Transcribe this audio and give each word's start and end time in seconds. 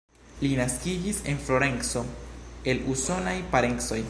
Li 0.43 0.49
naskiĝis 0.59 1.19
en 1.33 1.37
Florenco 1.49 2.05
el 2.73 2.85
usonaj 2.97 3.39
parencoj. 3.55 3.99